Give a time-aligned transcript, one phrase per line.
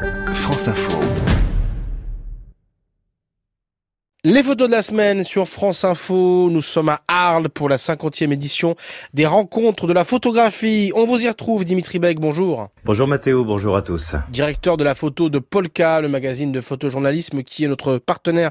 [0.00, 0.98] France Info.
[4.22, 6.48] Les photos de la semaine sur France Info.
[6.50, 8.76] Nous sommes à Arles pour la 50e édition
[9.14, 10.92] des rencontres de la photographie.
[10.94, 12.20] On vous y retrouve, Dimitri Beck.
[12.20, 12.68] Bonjour.
[12.84, 14.16] Bonjour Mathéo, bonjour à tous.
[14.30, 18.50] Directeur de la photo de Polka, le magazine de photojournalisme qui est notre partenaire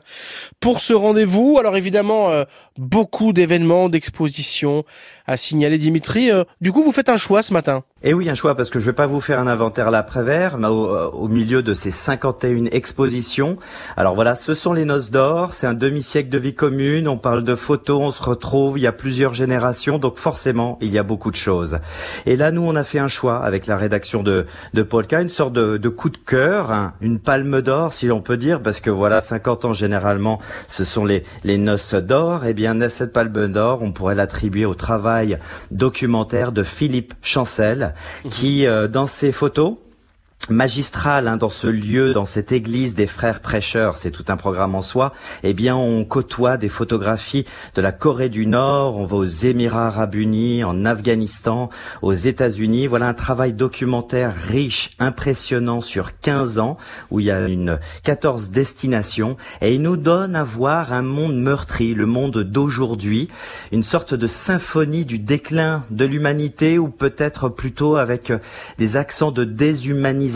[0.60, 1.58] pour ce rendez-vous.
[1.60, 2.46] Alors évidemment, euh,
[2.78, 4.86] beaucoup d'événements, d'expositions
[5.28, 6.32] à signaler, Dimitri.
[6.32, 7.84] Euh, du coup, vous faites un choix ce matin.
[8.02, 10.68] Eh oui, un choix parce que je vais pas vous faire un inventaire l'après-vert, mais
[10.68, 13.58] au, euh, au, milieu de ces 51 expositions.
[13.98, 17.44] Alors voilà, ce sont les noces d'or, c'est un demi-siècle de vie commune, on parle
[17.44, 21.04] de photos, on se retrouve, il y a plusieurs générations, donc forcément, il y a
[21.04, 21.80] beaucoup de choses.
[22.26, 25.28] Et là, nous, on a fait un choix avec la rédaction de, de Polka, une
[25.28, 28.80] sorte de, de coup de cœur, hein, une palme d'or, si l'on peut dire, parce
[28.80, 30.40] que voilà, 50 ans généralement,
[30.70, 32.46] ce sont les, les noces d'or.
[32.46, 35.38] Eh bien, cette palme d'or, on pourrait l'attribuer au travail
[35.72, 37.89] documentaire de Philippe Chancel,
[38.30, 39.76] qui, euh, dans ses photos,
[40.48, 44.74] magistral hein, dans ce lieu, dans cette église des frères prêcheurs, c'est tout un programme
[44.74, 45.12] en soi,
[45.44, 49.88] eh bien on côtoie des photographies de la Corée du Nord, on va aux Émirats
[49.88, 51.70] arabes unis, en Afghanistan,
[52.02, 52.88] aux États-Unis.
[52.88, 56.78] Voilà un travail documentaire riche, impressionnant sur 15 ans,
[57.12, 61.38] où il y a une 14 destinations, et il nous donne à voir un monde
[61.40, 63.28] meurtri, le monde d'aujourd'hui,
[63.72, 68.32] une sorte de symphonie du déclin de l'humanité, ou peut-être plutôt avec
[68.78, 70.29] des accents de déshumanisation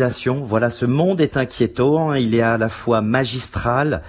[0.43, 2.13] voilà, ce monde est inquiétant.
[2.13, 4.01] Il est à la fois magistral,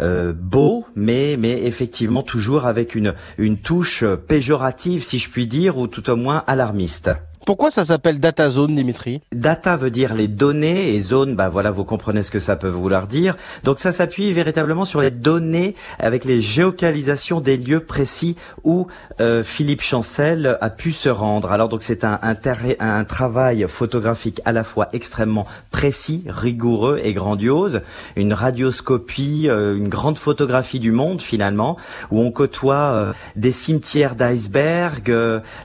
[0.00, 5.78] euh, beau, mais mais effectivement toujours avec une une touche péjorative, si je puis dire,
[5.78, 7.10] ou tout au moins alarmiste.
[7.44, 9.20] Pourquoi ça s'appelle data zone, Dimitri?
[9.32, 12.68] Data veut dire les données et zone, bah voilà, vous comprenez ce que ça peut
[12.68, 13.36] vouloir dire.
[13.64, 18.86] Donc ça s'appuie véritablement sur les données avec les géocalisations des lieux précis où
[19.20, 21.50] euh, Philippe Chancel a pu se rendre.
[21.50, 27.80] Alors donc c'est un, un, travail photographique à la fois extrêmement précis, rigoureux et grandiose,
[28.14, 31.76] une radioscopie, euh, une grande photographie du monde finalement,
[32.12, 35.12] où on côtoie euh, des cimetières d'icebergs,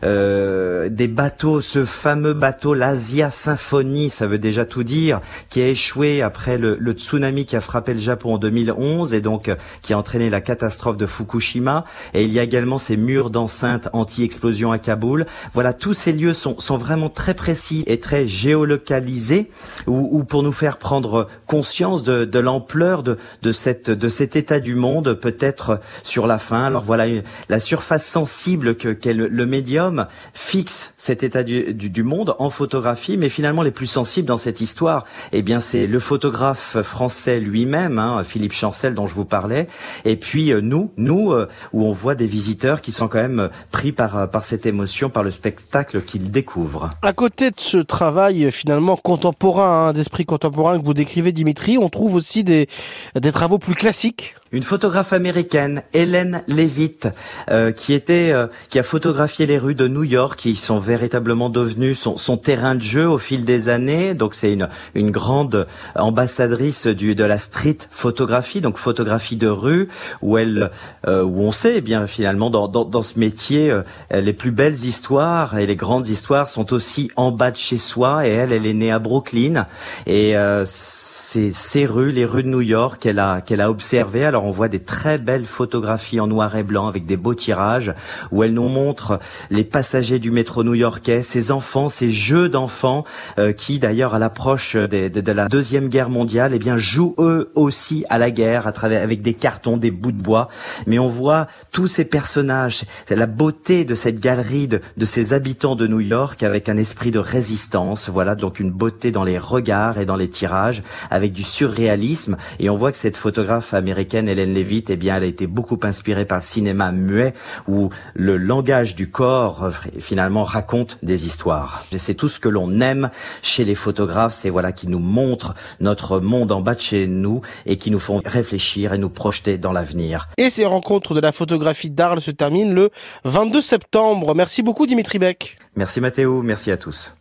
[0.03, 5.19] euh, des bateaux ce fameux bateau, l'Asia Symphony, ça veut déjà tout dire,
[5.49, 9.49] qui a échoué après le, tsunami qui a frappé le Japon en 2011 et donc
[9.49, 11.83] euh, qui a entraîné la catastrophe de Fukushima.
[12.13, 15.25] Et il y a également ces murs d'enceinte anti-explosion à Kaboul.
[15.53, 19.49] Voilà, tous ces lieux sont, sont vraiment très précis et très géolocalisés,
[19.87, 24.75] ou, pour nous faire prendre conscience de, l'ampleur de, de, cette, de cet état du
[24.75, 26.63] monde, peut-être sur la fin.
[26.63, 27.07] Alors voilà,
[27.49, 32.49] la surface sensible que qu'est le, le médium fixe cet état du du, monde en
[32.49, 37.39] photographie, mais finalement les plus sensibles dans cette histoire, eh bien c'est le photographe français
[37.39, 39.67] lui-même, hein, Philippe Chancel dont je vous parlais,
[40.05, 43.39] et puis euh, nous, nous euh, où on voit des visiteurs qui sont quand même
[43.39, 46.89] euh, pris par par cette émotion, par le spectacle qu'ils découvrent.
[47.01, 51.89] À côté de ce travail finalement contemporain, hein, d'esprit contemporain que vous décrivez, Dimitri, on
[51.89, 52.67] trouve aussi des
[53.15, 57.09] des travaux plus classiques une photographe américaine, Hélène Levitt,
[57.49, 61.49] euh, qui était, euh, qui a photographié les rues de New York, qui sont véritablement
[61.49, 64.13] devenues son, terrain de jeu au fil des années.
[64.13, 69.89] Donc c'est une une grande ambassadrice du de la street photographie, donc photographie de rue,
[70.21, 70.71] où elle,
[71.07, 73.75] euh, où on sait eh bien finalement dans dans, ce métier,
[74.11, 78.27] les plus belles histoires et les grandes histoires sont aussi en bas de chez soi.
[78.27, 79.65] Et elle, elle est née à Brooklyn
[80.05, 80.35] et
[80.65, 84.25] c'est ces rues, les rues de New York, qu'elle a qu'elle a observé.
[84.25, 87.93] Alors on voit des très belles photographies en noir et blanc avec des beaux tirages
[88.31, 93.03] où elle nous montre les passagers du métro new-yorkais, ces enfants, ces jeux d'enfants
[93.39, 98.05] euh, qui d'ailleurs à l'approche de, la deuxième guerre mondiale, eh bien jouent eux aussi
[98.09, 100.47] à la guerre à travers avec des cartons, des bouts de bois.
[100.85, 105.75] Mais on voit tous ces personnages, la beauté de cette galerie de, de ces habitants
[105.75, 108.09] de New York avec un esprit de résistance.
[108.09, 112.37] Voilà donc une beauté dans les regards et dans les tirages avec du surréalisme.
[112.59, 115.79] Et on voit que cette photographe américaine Hélène Lévite, eh bien, elle a été beaucoup
[115.83, 117.33] inspirée par le cinéma muet
[117.67, 121.85] où le langage du corps euh, finalement raconte des histoires.
[121.95, 123.09] C'est tout ce que l'on aime
[123.41, 127.41] chez les photographes, c'est voilà qui nous montrent notre monde en bas de chez nous
[127.65, 130.27] et qui nous font réfléchir et nous projeter dans l'avenir.
[130.37, 132.89] Et ces rencontres de la photographie d'Arles se terminent le
[133.25, 134.35] 22 septembre.
[134.35, 135.57] Merci beaucoup Dimitri Beck.
[135.75, 137.13] Merci Mathéo, merci à tous.